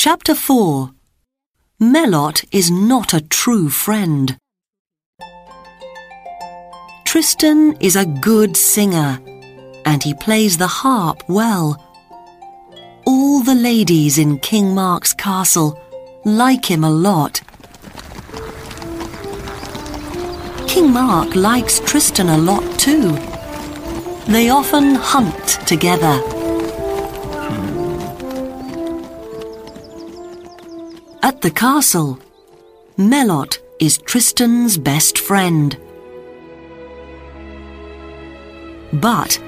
Chapter 0.00 0.36
4 0.36 0.90
Melot 1.80 2.44
is 2.52 2.70
not 2.70 3.12
a 3.12 3.20
true 3.20 3.68
friend. 3.68 4.38
Tristan 7.04 7.76
is 7.80 7.96
a 7.96 8.06
good 8.06 8.56
singer 8.56 9.18
and 9.84 10.00
he 10.04 10.14
plays 10.14 10.56
the 10.56 10.68
harp 10.68 11.28
well. 11.28 11.84
All 13.06 13.42
the 13.42 13.56
ladies 13.56 14.18
in 14.18 14.38
King 14.38 14.72
Mark's 14.72 15.12
castle 15.12 15.76
like 16.24 16.70
him 16.70 16.84
a 16.84 16.90
lot. 16.90 17.40
King 20.68 20.92
Mark 20.92 21.34
likes 21.34 21.80
Tristan 21.80 22.28
a 22.28 22.38
lot 22.38 22.62
too. 22.78 23.10
They 24.32 24.48
often 24.48 24.94
hunt 24.94 25.58
together. 25.66 26.37
At 31.28 31.42
the 31.42 31.50
castle, 31.50 32.18
Melot 32.96 33.58
is 33.78 33.98
Tristan's 33.98 34.78
best 34.78 35.18
friend. 35.18 35.76
But 38.94 39.38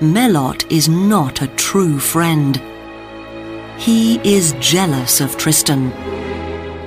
Melot 0.00 0.70
is 0.70 0.88
not 0.88 1.42
a 1.42 1.48
true 1.56 1.98
friend. 1.98 2.62
He 3.78 4.20
is 4.22 4.54
jealous 4.60 5.20
of 5.20 5.36
Tristan, 5.36 5.90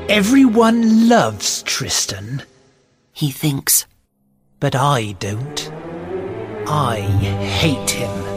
Everyone 0.07 1.09
loves 1.09 1.61
Tristan, 1.63 2.43
he 3.11 3.31
thinks. 3.31 3.85
but 4.61 4.75
I 4.75 5.11
don't. 5.19 5.59
I 6.67 7.01
hate 7.01 7.91
him. 7.91 8.34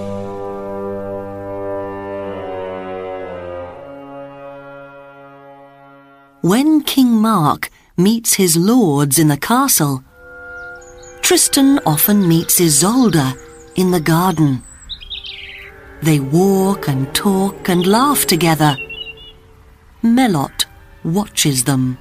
When 6.43 6.83
King 6.83 7.21
Mark 7.21 7.69
meets 7.97 8.35
his 8.35 8.57
lords 8.57 9.19
in 9.19 9.27
the 9.27 9.37
castle, 9.37 10.05
Tristan 11.21 11.81
often 11.85 12.29
meets 12.29 12.61
Isolde 12.61 13.35
in 13.75 13.91
the 13.91 13.99
garden. 13.99 14.63
They 16.01 16.21
walk 16.21 16.87
and 16.87 17.13
talk 17.13 17.69
and 17.69 17.85
laugh 17.85 18.25
together. 18.25 18.77
Melot 20.01 20.67
watches 21.03 21.65
them. 21.65 21.99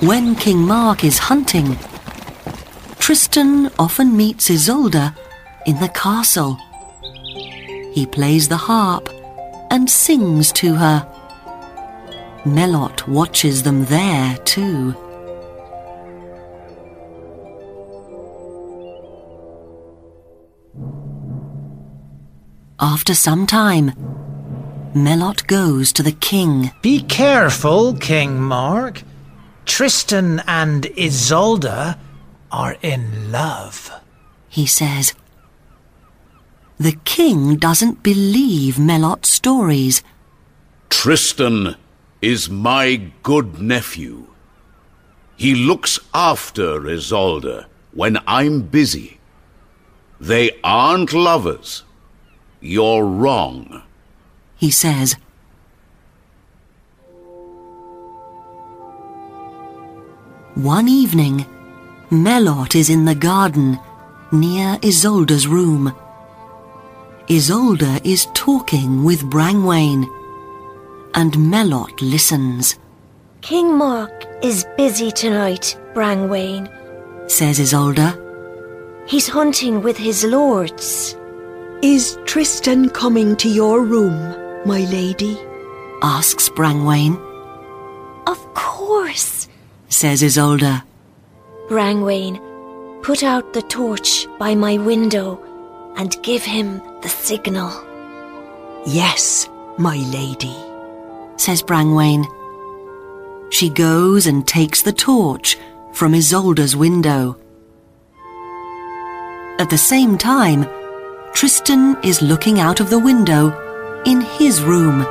When 0.00 0.34
King 0.36 0.60
Mark 0.60 1.04
is 1.04 1.18
hunting, 1.18 1.76
Tristan 3.08 3.70
often 3.78 4.14
meets 4.14 4.50
Isolde 4.50 5.14
in 5.64 5.80
the 5.80 5.88
castle. 5.88 6.58
He 7.94 8.04
plays 8.04 8.48
the 8.48 8.58
harp 8.58 9.08
and 9.70 9.88
sings 9.88 10.52
to 10.52 10.74
her. 10.74 11.08
Melot 12.44 13.08
watches 13.08 13.62
them 13.62 13.86
there 13.86 14.36
too. 14.44 14.94
After 22.78 23.14
some 23.14 23.46
time, 23.46 23.94
Melot 24.94 25.46
goes 25.46 25.94
to 25.94 26.02
the 26.02 26.12
king. 26.12 26.72
Be 26.82 27.00
careful, 27.00 27.94
King 27.94 28.38
Mark. 28.38 29.02
Tristan 29.64 30.40
and 30.40 30.86
Isolde 30.98 31.96
are 32.50 32.76
in 32.82 33.30
love. 33.32 33.90
he 34.48 34.66
says. 34.66 35.14
The 36.78 36.96
king 37.04 37.56
doesn't 37.56 38.02
believe 38.02 38.78
Melot's 38.78 39.28
stories. 39.32 40.02
Tristan 40.88 41.76
is 42.22 42.48
my 42.48 43.10
good 43.22 43.60
nephew. 43.60 44.26
He 45.36 45.54
looks 45.54 45.98
after 46.14 46.80
Isolde 46.88 47.66
when 47.92 48.18
I'm 48.26 48.62
busy. 48.62 49.18
They 50.20 50.50
aren't 50.64 51.12
lovers. 51.12 51.84
You're 52.60 53.04
wrong. 53.04 53.82
he 54.56 54.70
says. 54.70 55.16
One 60.54 60.88
evening, 60.88 61.46
Melot 62.10 62.74
is 62.74 62.88
in 62.90 63.04
the 63.04 63.14
garden 63.14 63.78
near 64.32 64.76
Isolde's 64.82 65.46
room. 65.46 65.94
Isolde 67.28 68.00
is 68.04 68.26
talking 68.34 69.04
with 69.04 69.22
Brangwain, 69.30 70.06
and 71.14 71.50
Melot 71.50 72.00
listens, 72.00 72.78
King 73.42 73.76
Mark 73.76 74.24
is 74.42 74.66
busy 74.76 75.10
tonight, 75.10 75.78
Brangwain. 75.94 76.68
says 77.30 77.58
Isolde. 77.60 78.24
He's 79.06 79.28
hunting 79.28 79.82
with 79.82 79.96
his 79.96 80.24
lords. 80.24 81.14
Is 81.82 82.18
Tristan 82.24 82.88
coming 82.90 83.36
to 83.36 83.48
your 83.48 83.84
room, 83.84 84.16
my 84.66 84.80
lady? 84.90 85.38
asks 86.02 86.48
Brangwain, 86.48 87.16
Of 88.26 88.38
course. 88.54 89.48
says 89.88 90.22
Isolde. 90.22 90.82
Brangwain, 91.68 92.40
put 93.02 93.22
out 93.22 93.52
the 93.52 93.62
torch 93.62 94.26
by 94.38 94.54
my 94.54 94.78
window 94.78 95.38
and 95.96 96.16
give 96.22 96.42
him 96.42 96.80
the 97.02 97.08
signal. 97.08 97.70
Yes, 98.86 99.48
my 99.76 99.96
lady. 100.12 100.56
says 101.36 101.62
Brangwain. 101.62 102.24
She 103.50 103.70
goes 103.70 104.26
and 104.26 104.46
takes 104.46 104.82
the 104.82 104.92
torch 104.92 105.56
from 105.92 106.14
Isolde's 106.14 106.74
window. 106.74 107.36
At 109.58 109.70
the 109.70 109.78
same 109.78 110.18
time, 110.18 110.66
Tristan 111.34 111.96
is 112.02 112.22
looking 112.22 112.60
out 112.60 112.80
of 112.80 112.90
the 112.90 112.98
window 112.98 114.02
in 114.04 114.20
his 114.20 114.62
room. 114.62 115.06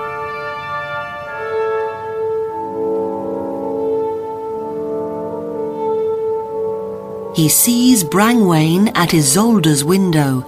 He 7.37 7.49
sees 7.49 8.03
Brangwain 8.03 8.87
at 8.97 9.13
Isolde's 9.13 9.83
window. 9.83 10.41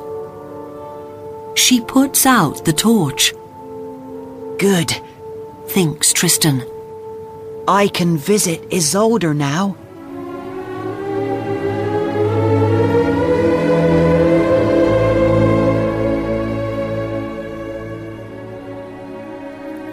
She 1.56 1.82
puts 1.82 2.26
out 2.26 2.66
the 2.66 2.74
torch, 2.74 3.32
Good. 4.58 5.00
thinks 5.68 6.12
Tristan. 6.12 6.66
I 7.68 7.90
can 7.90 8.18
visit 8.18 8.68
Isolde 8.72 9.36
now. 9.36 9.78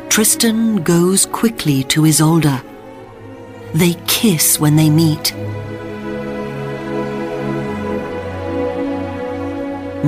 Tristan 0.09 0.83
goes 0.83 1.27
quickly 1.27 1.84
to 1.84 2.07
Isolde. 2.07 2.63
They 3.75 3.93
kiss 4.07 4.59
when 4.59 4.77
they 4.77 4.89
meet. 4.89 5.34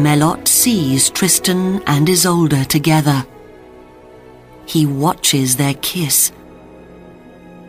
Melot 0.03 0.49
sees 0.49 1.11
Tristan 1.11 1.83
and 1.87 2.09
Isolde 2.09 2.69
together. 2.69 3.25
He 4.67 4.87
watches 4.87 5.57
their 5.57 5.75
kiss. 5.75 6.33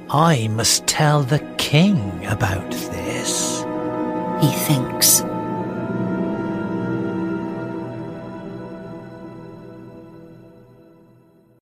I 0.10 0.48
must 0.48 0.88
tell 0.88 1.24
the 1.24 1.40
king 1.58 2.26
about 2.26 2.72
this. 2.72 3.64
He 4.42 4.52
thinks. 4.52 5.22